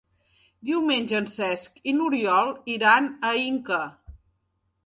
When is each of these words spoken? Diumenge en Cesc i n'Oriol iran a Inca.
Diumenge 0.69 1.17
en 1.23 1.27
Cesc 1.33 1.77
i 1.91 1.95
n'Oriol 1.99 2.51
iran 2.79 3.11
a 3.31 3.35
Inca. 3.45 3.83